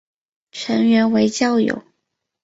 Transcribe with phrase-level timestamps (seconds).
[0.51, 1.83] 成员为教友。